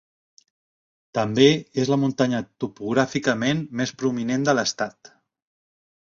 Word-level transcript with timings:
També 1.17 1.49
és 1.83 1.91
la 1.93 1.97
muntanya 2.03 2.39
topogràficament 2.63 3.61
més 3.81 3.93
prominent 4.03 4.47
de 4.49 4.55
l"estat. 4.55 5.13